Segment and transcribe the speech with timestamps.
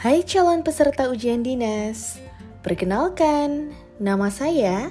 [0.00, 2.16] Hai calon peserta ujian dinas,
[2.64, 4.88] perkenalkan, nama saya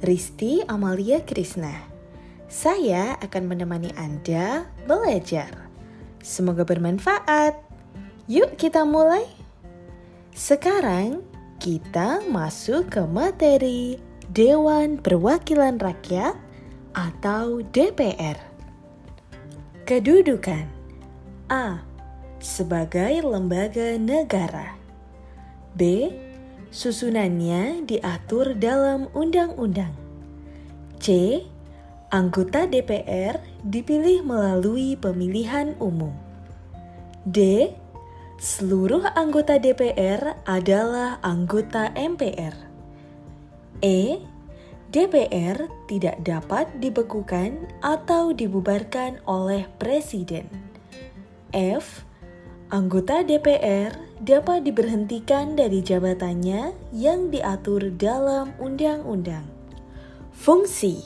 [0.00, 1.76] Risti Amalia Krisna.
[2.48, 5.52] Saya akan menemani Anda belajar.
[6.24, 7.52] Semoga bermanfaat.
[8.32, 9.28] Yuk kita mulai.
[10.32, 11.20] Sekarang
[11.60, 14.00] kita masuk ke materi
[14.32, 16.32] Dewan Perwakilan Rakyat
[16.96, 18.40] atau DPR.
[19.84, 20.64] Kedudukan
[21.52, 21.95] A
[22.46, 24.78] sebagai lembaga negara.
[25.74, 26.14] B.
[26.70, 29.90] Susunannya diatur dalam undang-undang.
[31.02, 31.42] C.
[32.14, 36.14] Anggota DPR dipilih melalui pemilihan umum.
[37.26, 37.68] D.
[38.38, 42.54] Seluruh anggota DPR adalah anggota MPR.
[43.82, 44.22] E.
[44.94, 50.46] DPR tidak dapat dibekukan atau dibubarkan oleh presiden.
[51.50, 52.05] F
[52.66, 59.46] Anggota DPR dapat diberhentikan dari jabatannya yang diatur dalam undang-undang.
[60.34, 60.98] Fungsi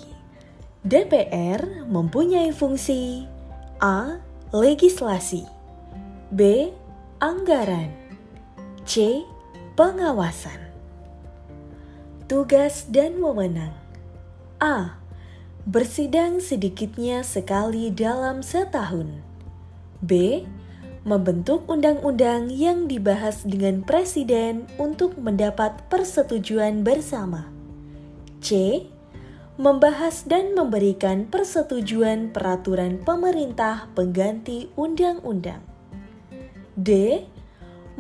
[0.81, 3.29] DPR mempunyai fungsi
[3.77, 4.25] A.
[4.57, 5.45] Legislasi
[6.33, 6.73] B.
[7.21, 7.93] Anggaran
[8.89, 9.21] C.
[9.77, 10.65] Pengawasan
[12.25, 13.77] Tugas dan wewenang
[14.65, 14.97] A.
[15.69, 19.21] Bersidang sedikitnya sekali dalam setahun
[20.01, 20.41] B
[21.01, 27.49] membentuk undang-undang yang dibahas dengan presiden untuk mendapat persetujuan bersama.
[28.45, 28.85] C.
[29.61, 35.61] Membahas dan memberikan persetujuan peraturan pemerintah pengganti undang-undang.
[36.77, 37.25] D.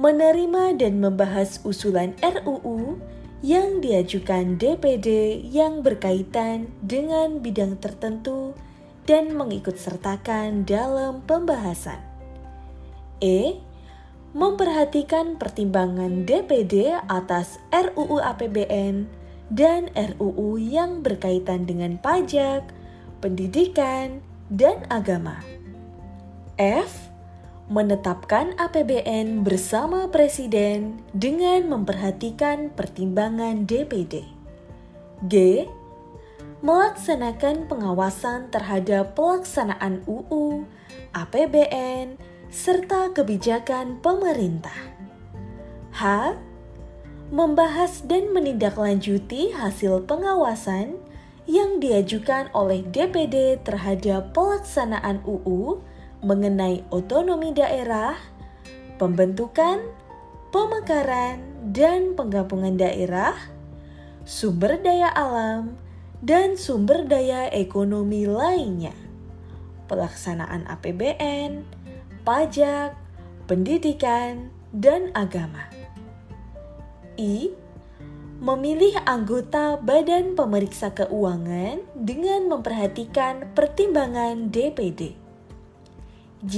[0.00, 2.96] Menerima dan membahas usulan RUU
[3.40, 8.52] yang diajukan DPD yang berkaitan dengan bidang tertentu
[9.04, 12.09] dan mengikut sertakan dalam pembahasan.
[13.20, 13.60] E.
[14.30, 19.10] Memperhatikan pertimbangan DPD atas RUU APBN
[19.50, 22.62] dan RUU yang berkaitan dengan pajak,
[23.18, 25.42] pendidikan, dan agama.
[26.58, 27.10] F.
[27.70, 34.26] Menetapkan APBN bersama Presiden dengan memperhatikan pertimbangan DPD.
[35.26, 35.66] G.
[36.60, 40.66] Melaksanakan pengawasan terhadap pelaksanaan UU,
[41.14, 42.18] APBN,
[42.50, 44.74] serta kebijakan pemerintah.
[45.94, 46.34] H.
[47.30, 50.98] Membahas dan menindaklanjuti hasil pengawasan
[51.46, 55.78] yang diajukan oleh DPD terhadap pelaksanaan UU
[56.26, 58.18] mengenai otonomi daerah,
[58.98, 59.86] pembentukan,
[60.50, 61.38] pemekaran,
[61.70, 63.38] dan penggabungan daerah,
[64.26, 65.78] sumber daya alam,
[66.18, 68.94] dan sumber daya ekonomi lainnya,
[69.86, 71.79] pelaksanaan APBN,
[72.22, 72.94] pajak,
[73.50, 75.66] pendidikan, dan agama.
[77.18, 77.52] I.
[78.40, 85.12] Memilih anggota Badan Pemeriksa Keuangan dengan memperhatikan pertimbangan DPD.
[86.40, 86.56] J.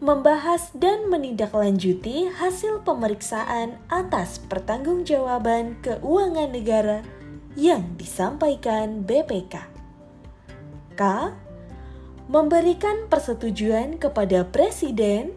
[0.00, 7.04] Membahas dan menindaklanjuti hasil pemeriksaan atas pertanggungjawaban keuangan negara
[7.52, 9.60] yang disampaikan BPK.
[10.96, 11.02] K
[12.26, 15.30] memberikan persetujuan kepada Presiden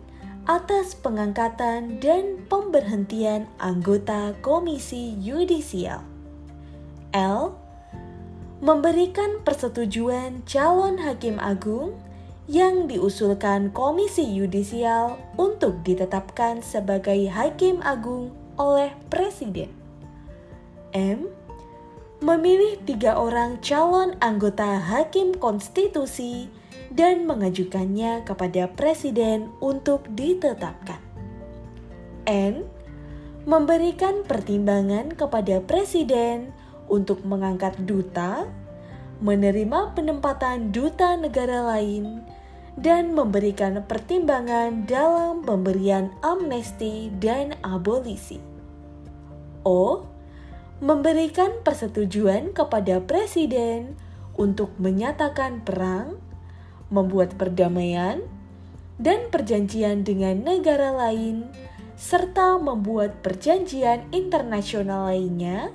[0.50, 6.02] atas pengangkatan dan pemberhentian anggota Komisi Yudisial.
[7.14, 7.54] L.
[8.60, 11.94] Memberikan persetujuan calon hakim agung
[12.50, 19.70] yang diusulkan Komisi Yudisial untuk ditetapkan sebagai hakim agung oleh Presiden.
[20.98, 21.30] M.
[22.20, 26.50] Memilih tiga orang calon anggota hakim konstitusi
[26.90, 31.02] dan mengajukannya kepada presiden untuk ditetapkan.
[32.26, 32.66] N.
[33.50, 36.54] Memberikan pertimbangan kepada presiden
[36.86, 38.46] untuk mengangkat duta,
[39.22, 42.22] menerima penempatan duta negara lain,
[42.78, 48.40] dan memberikan pertimbangan dalam pemberian amnesti dan abolisi.
[49.66, 50.06] O.
[50.80, 54.00] Memberikan persetujuan kepada presiden
[54.40, 56.29] untuk menyatakan perang
[56.90, 58.22] membuat perdamaian
[59.00, 61.48] dan perjanjian dengan negara lain,
[61.96, 65.72] serta membuat perjanjian internasional lainnya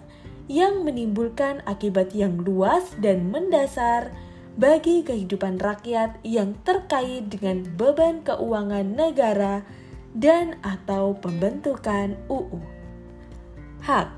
[0.51, 4.13] yang menimbulkan akibat yang luas dan mendasar
[4.55, 9.65] bagi kehidupan rakyat yang terkait dengan beban keuangan negara
[10.15, 12.61] dan atau pembentukan UU.
[13.83, 14.15] Hak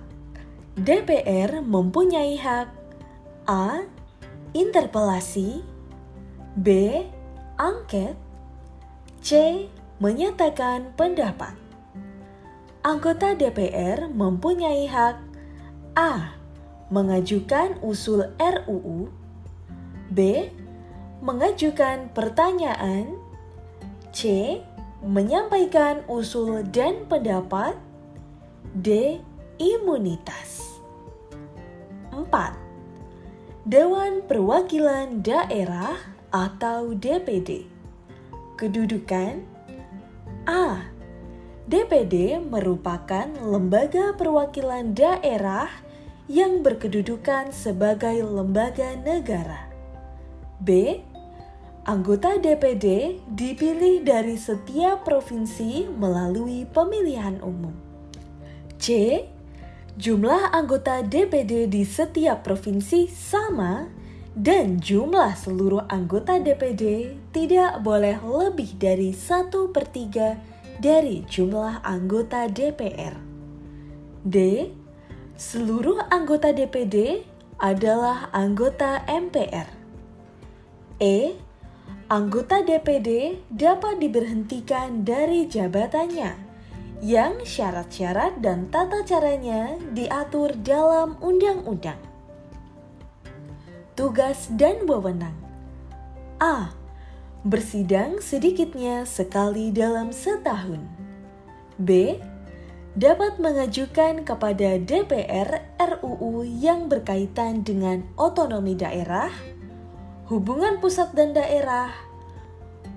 [0.76, 2.68] DPR mempunyai hak
[3.48, 3.86] A.
[4.52, 5.75] Interpelasi
[6.56, 7.04] B.
[7.60, 8.16] Angket
[9.20, 9.68] C.
[10.00, 11.52] Menyatakan pendapat
[12.80, 15.20] anggota DPR mempunyai hak
[16.00, 16.32] A.
[16.88, 19.12] Mengajukan usul RUU
[20.08, 20.48] B.
[21.20, 23.20] Mengajukan pertanyaan
[24.16, 24.56] C.
[25.04, 27.76] Menyampaikan usul dan pendapat
[28.72, 29.20] D.
[29.60, 30.80] Imunitas
[32.16, 32.32] 4.
[33.68, 37.64] Dewan Perwakilan Daerah atau DPD
[38.60, 39.40] Kedudukan
[40.44, 40.92] A
[41.66, 45.66] DPD merupakan lembaga perwakilan daerah
[46.30, 49.66] yang berkedudukan sebagai lembaga negara.
[50.62, 51.02] B.
[51.86, 57.74] Anggota DPD dipilih dari setiap provinsi melalui pemilihan umum.
[58.78, 59.26] C.
[59.98, 63.90] Jumlah anggota DPD di setiap provinsi sama
[64.36, 72.44] dan jumlah seluruh anggota DPD tidak boleh lebih dari satu per 3 dari jumlah anggota
[72.44, 73.16] DPR.
[74.20, 74.68] D.
[75.40, 77.24] Seluruh anggota DPD
[77.56, 79.68] adalah anggota MPR.
[81.00, 81.32] E.
[82.12, 86.36] Anggota DPD dapat diberhentikan dari jabatannya
[87.00, 92.05] yang syarat-syarat dan tata caranya diatur dalam undang-undang.
[93.96, 95.32] Tugas dan wewenang
[96.36, 96.68] A
[97.48, 100.84] bersidang sedikitnya sekali dalam setahun.
[101.80, 102.20] B.
[102.92, 109.32] Dapat mengajukan kepada DPR RUU yang berkaitan dengan otonomi daerah,
[110.28, 111.88] hubungan pusat dan daerah,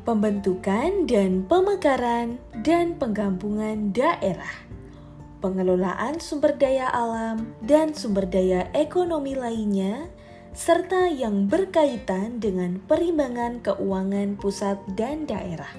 [0.04, 4.68] pembentukan dan pemekaran dan penggabungan daerah,
[5.40, 10.19] pengelolaan sumber daya alam dan sumber daya ekonomi lainnya
[10.54, 15.70] serta yang berkaitan dengan perimbangan keuangan pusat dan daerah.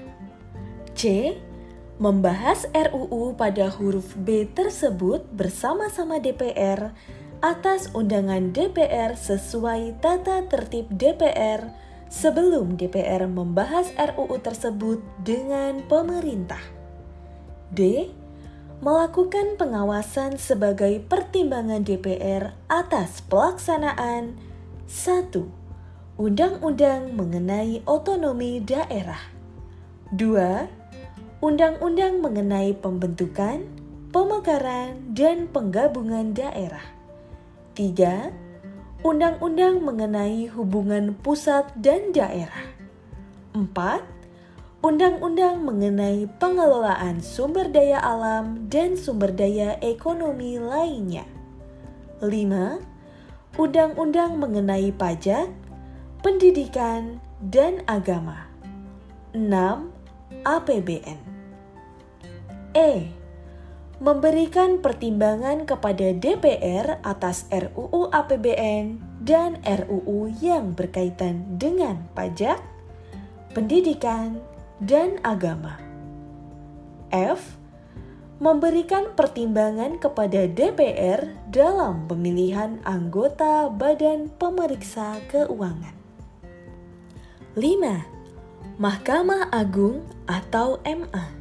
[0.95, 1.35] C.
[2.01, 6.97] Membahas RUU pada huruf B tersebut bersama-sama DPR
[7.41, 11.69] atas undangan DPR sesuai tata tertib DPR
[12.09, 16.61] sebelum DPR membahas RUU tersebut dengan pemerintah.
[17.69, 18.09] D.
[18.81, 24.50] Melakukan pengawasan sebagai pertimbangan DPR atas pelaksanaan
[24.91, 25.31] 1.
[26.19, 29.23] Undang-undang mengenai otonomi daerah.
[30.11, 30.67] 2.
[31.39, 33.63] Undang-undang mengenai pembentukan,
[34.11, 36.83] pemekaran, dan penggabungan daerah.
[37.79, 38.35] 3.
[39.07, 42.67] Undang-undang mengenai hubungan pusat dan daerah.
[43.55, 43.63] 4.
[44.83, 51.23] Undang-undang mengenai pengelolaan sumber daya alam dan sumber daya ekonomi lainnya.
[52.19, 52.90] 5
[53.59, 55.51] undang-undang mengenai pajak,
[56.23, 58.47] pendidikan, dan agama.
[59.33, 59.47] 6.
[60.43, 61.19] APBN
[62.71, 63.11] E.
[64.01, 72.57] Memberikan pertimbangan kepada DPR atas RUU APBN dan RUU yang berkaitan dengan pajak,
[73.53, 74.41] pendidikan,
[74.81, 75.77] dan agama.
[77.13, 77.60] F
[78.41, 85.93] memberikan pertimbangan kepada DPR dalam pemilihan anggota Badan Pemeriksa Keuangan.
[87.53, 88.81] 5.
[88.81, 91.37] Mahkamah Agung atau MA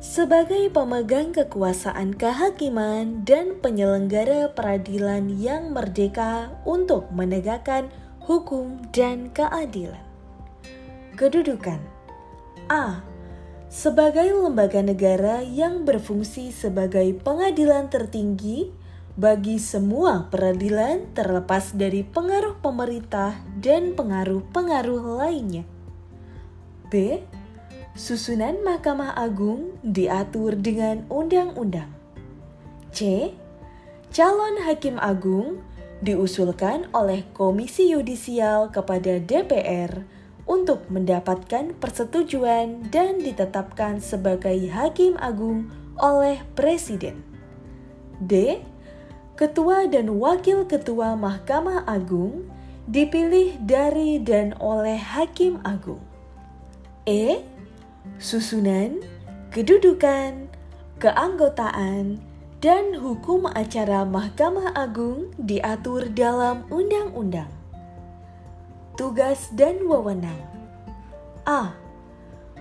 [0.00, 7.92] sebagai pemegang kekuasaan kehakiman dan penyelenggara peradilan yang merdeka untuk menegakkan
[8.24, 10.00] hukum dan keadilan.
[11.20, 11.80] Kedudukan
[12.72, 13.04] A
[13.76, 18.72] sebagai lembaga negara yang berfungsi sebagai pengadilan tertinggi
[19.20, 25.68] bagi semua peradilan terlepas dari pengaruh pemerintah dan pengaruh-pengaruh lainnya.
[26.88, 27.20] B.
[27.92, 31.92] Susunan Mahkamah Agung diatur dengan undang-undang.
[32.96, 33.28] C.
[34.08, 35.60] Calon Hakim Agung
[36.00, 40.15] diusulkan oleh Komisi Yudisial kepada DPR
[40.46, 47.20] untuk mendapatkan persetujuan dan ditetapkan sebagai hakim agung oleh presiden.
[48.22, 48.62] D.
[49.36, 52.48] Ketua dan wakil ketua Mahkamah Agung
[52.88, 56.00] dipilih dari dan oleh hakim agung.
[57.04, 57.44] E.
[58.16, 59.02] Susunan,
[59.52, 60.48] kedudukan,
[61.02, 62.22] keanggotaan,
[62.64, 67.55] dan hukum acara Mahkamah Agung diatur dalam undang-undang.
[68.96, 70.40] Tugas dan wewenang
[71.44, 71.76] A.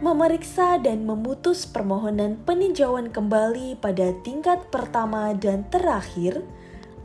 [0.04, 6.44] Memeriksa dan memutus permohonan peninjauan kembali pada tingkat pertama dan terakhir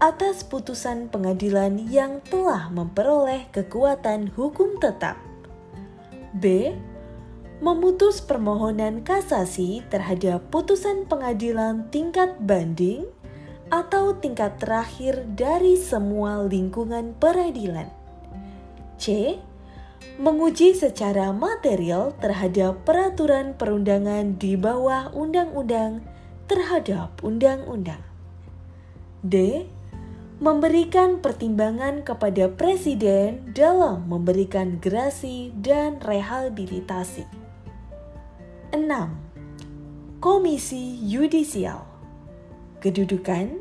[0.02, 5.14] atas putusan pengadilan yang telah memperoleh kekuatan hukum tetap.
[6.34, 6.74] B.
[7.62, 13.06] memutus permohonan kasasi terhadap putusan pengadilan tingkat banding
[13.70, 17.99] atau tingkat terakhir dari semua lingkungan peradilan.
[19.00, 19.40] C.
[20.20, 26.04] Menguji secara material terhadap peraturan perundangan di bawah undang-undang
[26.44, 28.04] terhadap undang-undang.
[29.24, 29.64] D.
[30.40, 37.28] Memberikan pertimbangan kepada presiden dalam memberikan gerasi dan rehabilitasi.
[38.72, 38.88] 6.
[40.20, 41.84] Komisi Yudisial
[42.80, 43.60] Kedudukan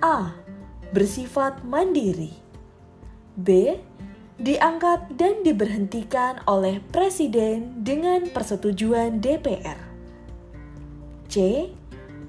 [0.00, 0.32] A.
[0.92, 2.32] Bersifat mandiri
[3.36, 3.78] B.
[4.38, 9.74] Diangkat dan diberhentikan oleh Presiden dengan persetujuan DPR
[11.26, 11.66] C.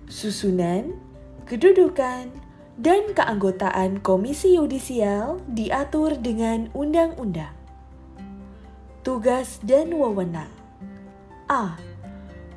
[0.10, 0.98] Susunan,
[1.46, 2.34] kedudukan,
[2.82, 7.54] dan keanggotaan Komisi Yudisial diatur dengan undang-undang.
[9.06, 10.50] Tugas dan wewenang
[11.46, 11.78] A.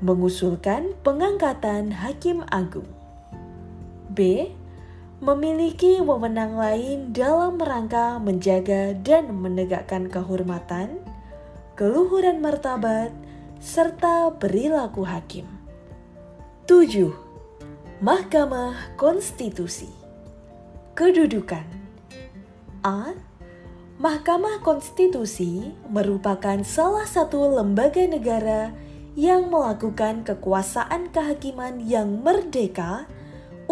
[0.00, 2.88] Mengusulkan pengangkatan Hakim Agung
[4.08, 4.48] B.
[5.22, 10.98] Memiliki wewenang lain dalam rangka menjaga dan menegakkan kehormatan,
[11.78, 13.14] keluhuran martabat,
[13.62, 15.46] serta perilaku hakim.
[16.66, 17.14] 7.
[18.02, 19.94] Mahkamah Konstitusi
[20.98, 21.70] Kedudukan
[22.82, 23.14] A.
[24.02, 28.74] Mahkamah Konstitusi merupakan salah satu lembaga negara
[29.14, 33.06] yang melakukan kekuasaan kehakiman yang merdeka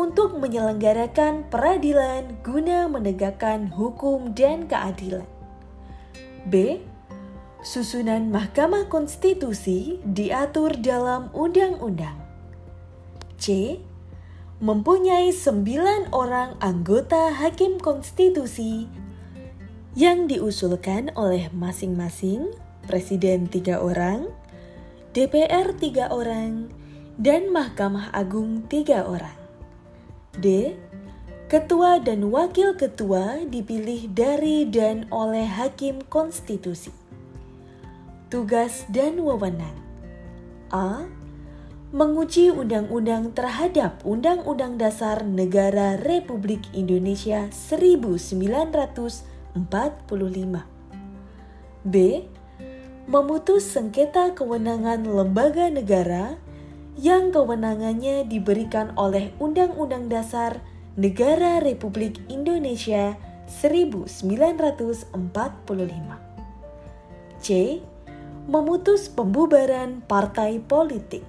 [0.00, 5.28] untuk menyelenggarakan peradilan guna menegakkan hukum dan keadilan.
[6.49, 6.80] B.
[7.61, 12.16] Susunan Mahkamah Konstitusi diatur dalam undang-undang.
[13.37, 13.76] C.
[14.64, 18.88] Mempunyai sembilan orang anggota Hakim Konstitusi
[19.92, 22.57] yang diusulkan oleh masing-masing
[22.88, 24.33] Presiden tiga orang,
[25.12, 26.73] DPR tiga orang,
[27.21, 29.39] dan Mahkamah Agung tiga orang.
[30.40, 30.73] D.
[31.52, 36.94] Ketua dan wakil ketua dipilih dari dan oleh hakim konstitusi.
[38.32, 39.76] Tugas dan wewenang
[40.73, 41.04] A.
[41.90, 49.26] Menguji undang-undang terhadap Undang-Undang Dasar Negara Republik Indonesia 1945
[51.82, 52.23] B.
[53.11, 56.38] Memutus sengketa kewenangan lembaga negara
[57.00, 60.61] yang kewenangannya diberikan oleh Undang-Undang Dasar
[61.00, 63.16] Negara Republik Indonesia
[63.49, 65.16] 1945.
[67.40, 67.80] C.
[68.45, 71.25] Memutus pembubaran partai politik.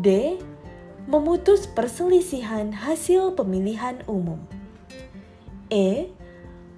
[0.00, 0.40] D.
[1.04, 4.40] Memutus perselisihan hasil pemilihan umum.
[5.68, 6.08] E.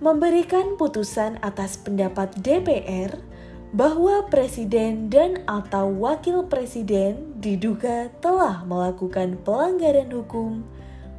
[0.02, 3.29] Memberikan putusan atas pendapat DPR
[3.70, 10.66] bahwa presiden dan atau wakil presiden diduga telah melakukan pelanggaran hukum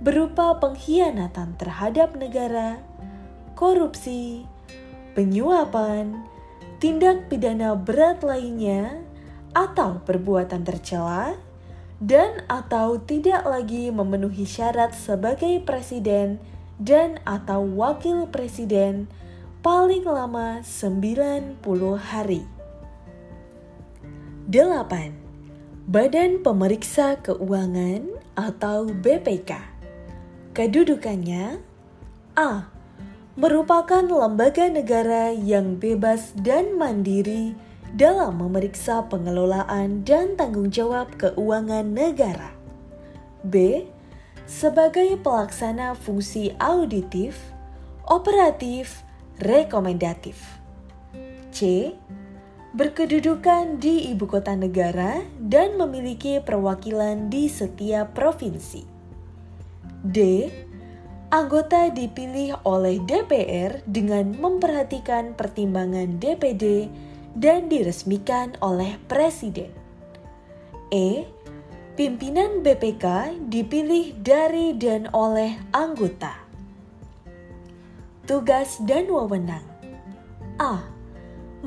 [0.04, 2.84] berupa pengkhianatan terhadap negara,
[3.56, 4.44] korupsi,
[5.16, 6.28] penyuapan,
[6.82, 9.00] tindak pidana berat lainnya,
[9.54, 11.38] atau perbuatan tercela,
[12.02, 16.42] dan atau tidak lagi memenuhi syarat sebagai presiden
[16.82, 19.06] dan atau wakil presiden
[19.62, 21.62] paling lama 90
[22.02, 22.42] hari.
[24.50, 25.86] 8.
[25.86, 29.54] Badan Pemeriksa Keuangan atau BPK.
[30.58, 31.62] Kedudukannya
[32.34, 32.74] A.
[33.38, 37.54] Merupakan lembaga negara yang bebas dan mandiri
[37.94, 42.50] dalam memeriksa pengelolaan dan tanggung jawab keuangan negara.
[43.46, 43.86] B.
[44.50, 47.38] Sebagai pelaksana fungsi auditif,
[48.10, 49.06] operatif,
[49.42, 50.38] rekomendatif.
[51.50, 51.92] C.
[52.72, 58.86] Berkedudukan di ibu kota negara dan memiliki perwakilan di setiap provinsi.
[60.06, 60.48] D.
[61.32, 66.88] Anggota dipilih oleh DPR dengan memperhatikan pertimbangan DPD
[67.36, 69.72] dan diresmikan oleh Presiden.
[70.92, 71.24] E.
[71.96, 76.41] Pimpinan BPK dipilih dari dan oleh anggota.
[78.32, 79.68] Tugas dan wewenang
[80.56, 80.80] A.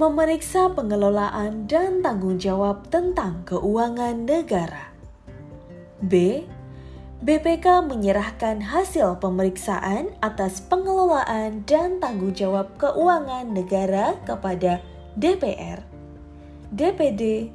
[0.01, 4.89] Memeriksa pengelolaan dan tanggung jawab tentang keuangan negara
[6.01, 6.41] B.
[7.21, 14.81] BPK menyerahkan hasil pemeriksaan atas pengelolaan dan tanggung jawab keuangan negara kepada
[15.21, 15.85] DPR,
[16.73, 17.53] DPD,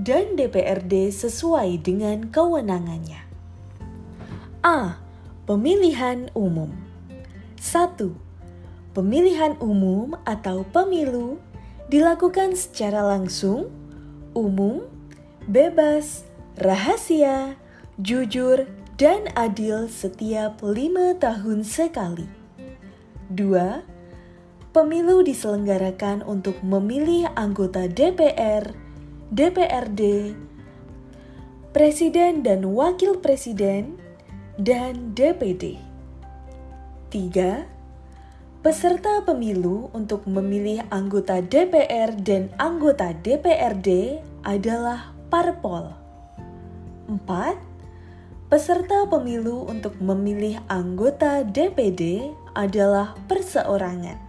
[0.00, 3.28] dan DPRD sesuai dengan kewenangannya.
[4.64, 4.96] A.
[5.44, 6.72] Pemilihan umum
[7.60, 8.27] 1
[8.98, 11.38] Pemilihan umum atau pemilu
[11.86, 13.70] dilakukan secara langsung,
[14.34, 14.90] umum,
[15.46, 16.26] bebas,
[16.58, 17.54] rahasia,
[18.02, 18.66] jujur,
[18.98, 22.26] dan adil setiap lima tahun sekali.
[23.30, 23.86] Dua,
[24.74, 28.66] pemilu diselenggarakan untuk memilih anggota DPR,
[29.30, 30.34] DPRD,
[31.70, 33.94] Presiden dan Wakil Presiden,
[34.58, 35.78] dan DPD.
[37.14, 37.77] Tiga,
[38.68, 45.88] Peserta pemilu untuk memilih anggota DPR dan anggota DPRD adalah parpol.
[47.08, 47.16] 4.
[48.52, 54.20] Peserta pemilu untuk memilih anggota DPD adalah perseorangan.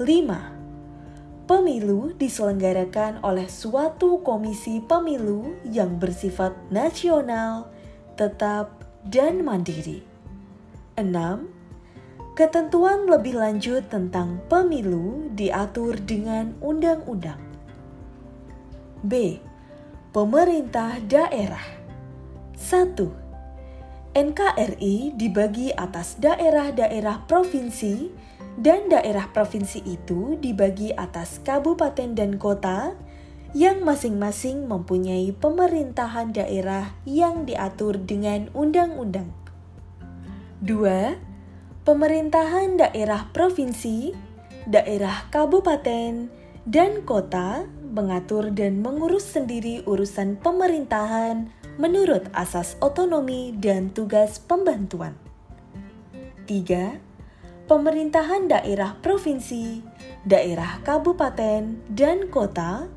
[0.00, 1.44] 5.
[1.44, 7.68] Pemilu diselenggarakan oleh suatu komisi pemilu yang bersifat nasional,
[8.16, 10.08] tetap, dan mandiri.
[10.96, 11.59] 6
[12.40, 17.36] Ketentuan lebih lanjut tentang pemilu diatur dengan undang-undang.
[19.04, 19.36] B.
[20.08, 21.60] Pemerintah daerah
[22.56, 22.96] 1.
[24.16, 28.08] NKRI dibagi atas daerah-daerah provinsi
[28.56, 32.96] dan daerah provinsi itu dibagi atas kabupaten dan kota
[33.52, 39.28] yang masing-masing mempunyai pemerintahan daerah yang diatur dengan undang-undang.
[40.64, 41.28] 2
[41.80, 44.12] pemerintahan daerah provinsi,
[44.68, 46.28] daerah kabupaten,
[46.68, 51.48] dan kota mengatur dan mengurus sendiri urusan pemerintahan
[51.80, 55.16] menurut asas otonomi dan tugas pembantuan.
[56.44, 57.00] 3.
[57.64, 59.80] Pemerintahan daerah provinsi,
[60.28, 62.90] daerah kabupaten, dan kota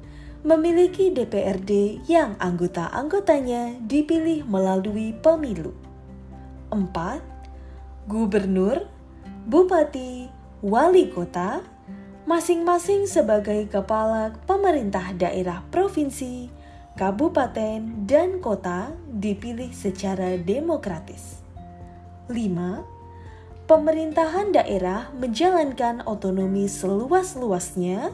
[0.43, 5.71] memiliki DPRD yang anggota-anggotanya dipilih melalui pemilu.
[6.73, 7.32] 4
[8.03, 8.83] gubernur,
[9.48, 10.27] bupati,
[10.60, 11.63] wali kota,
[12.27, 16.51] masing-masing sebagai kepala pemerintah daerah provinsi,
[17.00, 21.44] kabupaten, dan kota dipilih secara demokratis.
[22.27, 23.68] 5.
[23.68, 28.11] Pemerintahan daerah menjalankan otonomi seluas-luasnya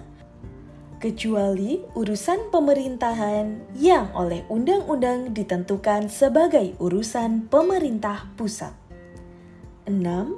[1.01, 8.88] kecuali urusan pemerintahan yang oleh undang-undang ditentukan sebagai urusan pemerintah pusat.
[9.89, 10.37] 6.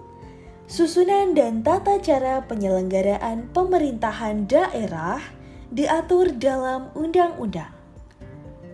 [0.72, 5.20] Susunan dan tata cara penyelenggaraan pemerintahan daerah
[5.68, 7.76] diatur dalam undang-undang.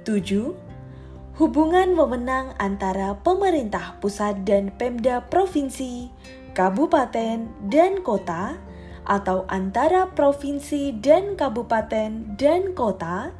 [0.05, 0.53] 7.
[1.37, 6.09] Hubungan wewenang antara pemerintah pusat dan Pemda provinsi,
[6.57, 8.57] kabupaten, dan kota
[9.05, 13.33] atau antara provinsi dan kabupaten dan kota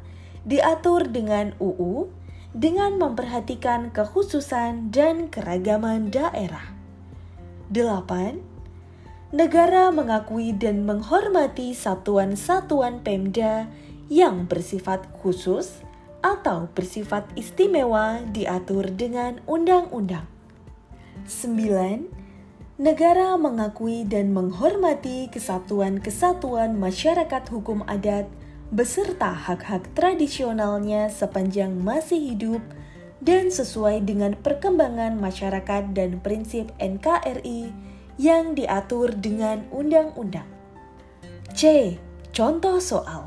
[0.46, 2.06] diatur dengan UU
[2.54, 6.77] dengan memperhatikan kekhususan dan keragaman daerah.
[7.68, 8.40] 8.
[9.36, 13.68] Negara mengakui dan menghormati satuan-satuan Pemda
[14.08, 15.84] yang bersifat khusus
[16.24, 20.24] atau bersifat istimewa diatur dengan undang-undang.
[21.28, 22.08] 9.
[22.80, 28.32] Negara mengakui dan menghormati kesatuan-kesatuan masyarakat hukum adat
[28.72, 32.64] beserta hak-hak tradisionalnya sepanjang masih hidup
[33.18, 37.70] dan sesuai dengan perkembangan masyarakat dan prinsip NKRI
[38.18, 40.46] yang diatur dengan undang-undang.
[41.54, 41.94] C.
[42.30, 43.26] Contoh soal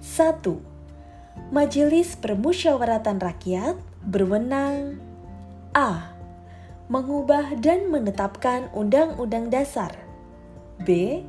[0.00, 1.52] 1.
[1.52, 4.96] Majelis Permusyawaratan Rakyat berwenang
[5.76, 6.16] A.
[6.90, 9.92] Mengubah dan menetapkan undang-undang dasar
[10.82, 11.20] B.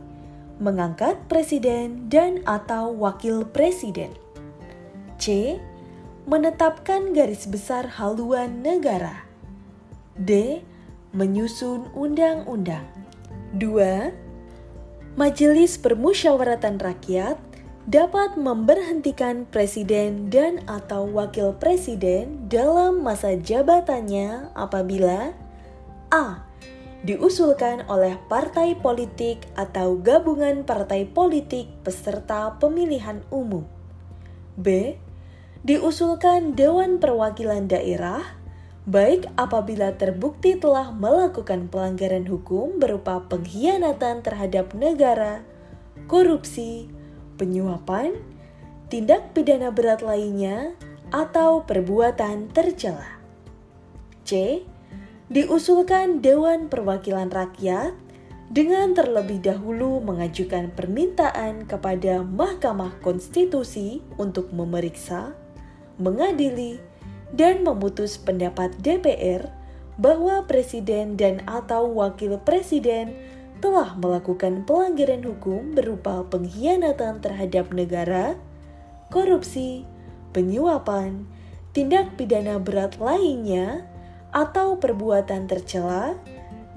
[0.62, 4.14] Mengangkat presiden dan atau wakil presiden
[5.22, 5.58] C
[6.30, 9.26] menetapkan garis besar haluan negara.
[10.14, 10.62] D.
[11.12, 12.86] Menyusun undang-undang.
[13.58, 15.20] 2.
[15.20, 17.36] Majelis Permusyawaratan Rakyat
[17.90, 25.36] dapat memberhentikan presiden dan atau wakil presiden dalam masa jabatannya apabila
[26.14, 26.48] A.
[27.02, 33.66] diusulkan oleh partai politik atau gabungan partai politik peserta pemilihan umum.
[34.54, 34.96] B
[35.62, 38.26] diusulkan Dewan Perwakilan Daerah,
[38.90, 45.46] baik apabila terbukti telah melakukan pelanggaran hukum berupa pengkhianatan terhadap negara,
[46.10, 46.90] korupsi,
[47.38, 48.18] penyuapan,
[48.90, 50.74] tindak pidana berat lainnya,
[51.14, 53.22] atau perbuatan tercela.
[54.26, 54.64] C.
[55.32, 57.96] Diusulkan Dewan Perwakilan Rakyat
[58.52, 65.32] dengan terlebih dahulu mengajukan permintaan kepada Mahkamah Konstitusi untuk memeriksa
[65.98, 66.80] mengadili,
[67.32, 69.48] dan memutus pendapat DPR
[69.96, 73.16] bahwa presiden dan atau wakil presiden
[73.62, 78.34] telah melakukan pelanggaran hukum berupa pengkhianatan terhadap negara,
[79.14, 79.86] korupsi,
[80.34, 81.30] penyuapan,
[81.72, 83.86] tindak pidana berat lainnya,
[84.34, 86.18] atau perbuatan tercela,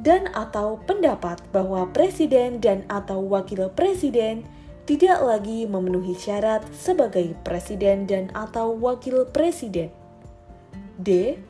[0.03, 4.45] dan atau pendapat bahwa presiden dan atau wakil presiden
[4.85, 9.89] tidak lagi memenuhi syarat sebagai presiden dan atau wakil presiden.
[11.01, 11.41] D.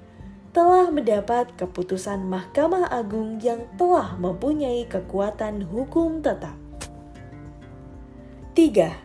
[0.54, 6.54] Telah mendapat keputusan Mahkamah Agung yang telah mempunyai kekuatan hukum tetap.
[8.54, 9.04] 3.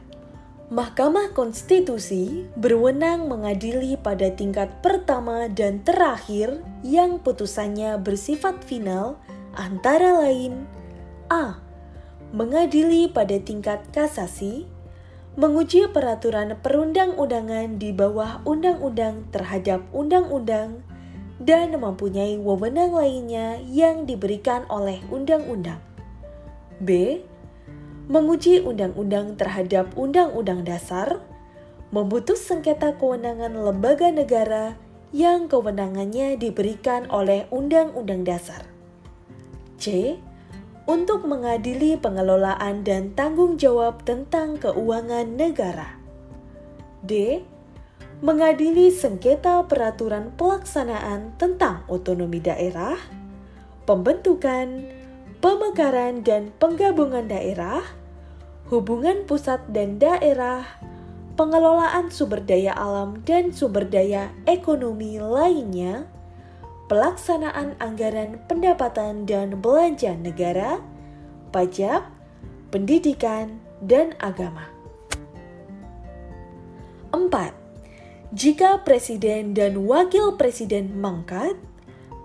[0.70, 9.18] Mahkamah Konstitusi berwenang mengadili pada tingkat pertama dan terakhir yang putusannya bersifat final
[9.58, 10.70] antara lain
[11.34, 11.58] A.
[12.30, 14.70] Mengadili pada tingkat kasasi,
[15.34, 20.86] menguji peraturan perundang-undangan di bawah undang-undang terhadap undang-undang,
[21.40, 25.80] dan mempunyai wewenang lainnya yang diberikan oleh undang-undang.
[26.84, 27.20] B
[28.10, 31.22] menguji undang-undang terhadap undang-undang dasar,
[31.94, 34.74] memutus sengketa kewenangan lembaga negara
[35.14, 38.66] yang kewenangannya diberikan oleh undang-undang dasar.
[39.78, 40.18] C.
[40.90, 46.02] Untuk mengadili pengelolaan dan tanggung jawab tentang keuangan negara.
[47.06, 47.46] D.
[48.26, 52.98] Mengadili sengketa peraturan pelaksanaan tentang otonomi daerah,
[53.86, 54.90] pembentukan,
[55.38, 57.86] pemekaran dan penggabungan daerah,
[58.74, 60.66] hubungan pusat dan daerah,
[61.38, 66.10] pengelolaan sumber daya alam dan sumber daya ekonomi lainnya,
[66.90, 70.82] pelaksanaan anggaran pendapatan dan belanja negara,
[71.54, 72.04] pajak,
[72.74, 74.68] pendidikan, dan agama.
[77.14, 77.54] 4.
[78.34, 81.58] Jika presiden dan wakil presiden mangkat,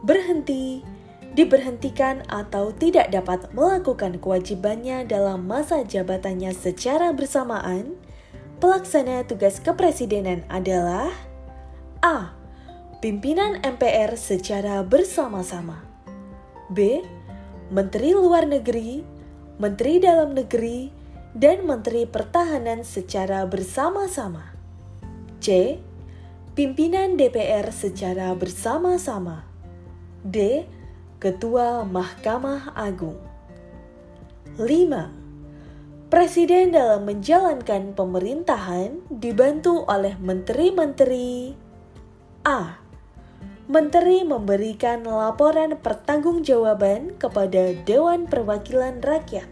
[0.04, 0.84] berhenti,
[1.32, 7.96] diberhentikan atau tidak dapat melakukan kewajibannya dalam masa jabatannya secara bersamaan,
[8.60, 11.12] pelaksana tugas kepresidenan adalah
[12.04, 12.43] A.
[13.04, 15.84] Pimpinan MPR secara bersama-sama
[16.72, 17.04] B.
[17.68, 19.04] Menteri Luar Negeri,
[19.60, 20.88] Menteri Dalam Negeri,
[21.36, 24.56] dan Menteri Pertahanan secara bersama-sama
[25.36, 25.76] C.
[26.56, 29.44] Pimpinan DPR secara bersama-sama
[30.24, 30.64] D
[31.20, 33.20] Ketua Mahkamah Agung.
[34.56, 36.08] 5.
[36.08, 41.52] Presiden dalam menjalankan pemerintahan dibantu oleh menteri-menteri
[42.48, 42.83] A.
[43.64, 49.48] Menteri memberikan laporan pertanggungjawaban kepada Dewan Perwakilan Rakyat.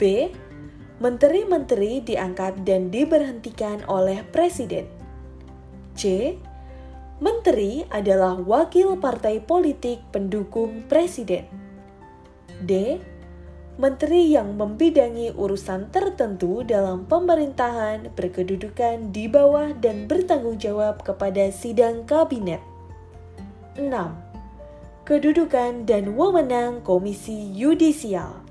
[0.00, 0.32] B.
[0.96, 4.88] Menteri-menteri diangkat dan diberhentikan oleh Presiden.
[5.92, 6.34] C
[7.20, 11.44] Menteri adalah wakil partai politik pendukung presiden.
[12.64, 12.96] D.
[13.74, 22.06] Menteri yang membidangi urusan tertentu dalam pemerintahan berkedudukan di bawah dan bertanggung jawab kepada sidang
[22.06, 22.62] kabinet.
[23.74, 23.90] 6.
[25.02, 28.46] Kedudukan dan wewenang Komisi Yudisial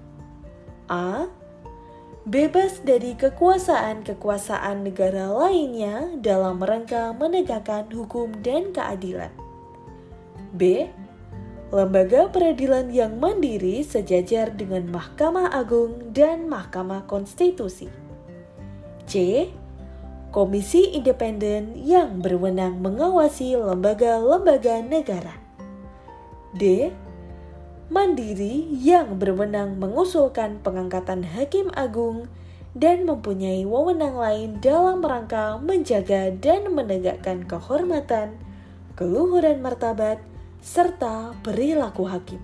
[0.91, 1.31] A
[2.27, 9.31] bebas dari kekuasaan-kekuasaan negara lainnya dalam rangka menegakkan hukum dan keadilan.
[10.51, 10.91] B.
[11.73, 17.89] Lembaga peradilan yang mandiri sejajar dengan Mahkamah Agung dan Mahkamah Konstitusi.
[19.09, 19.49] C.
[20.29, 25.33] Komisi independen yang berwenang mengawasi lembaga-lembaga negara.
[26.53, 26.93] D
[27.89, 32.29] mandiri yang berwenang mengusulkan pengangkatan hakim agung
[32.77, 38.37] dan mempunyai wewenang lain dalam rangka menjaga dan menegakkan kehormatan,
[38.93, 40.21] keluhuran martabat,
[40.63, 42.39] serta perilaku hakim.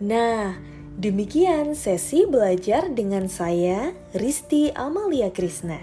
[0.00, 0.56] Nah,
[0.96, 5.76] demikian sesi belajar dengan saya, Risti Amalia Krisna.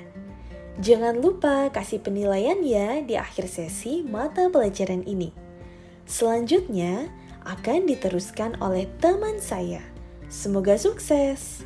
[0.82, 5.30] Jangan lupa kasih penilaian ya di akhir sesi mata pelajaran ini.
[6.10, 7.14] Selanjutnya,
[7.46, 9.80] akan diteruskan oleh teman saya.
[10.28, 11.64] Semoga sukses!